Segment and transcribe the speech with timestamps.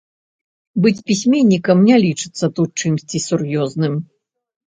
[0.83, 3.93] Быць пісьменнікам не лічыцца тут чымсьці сур'ёзным.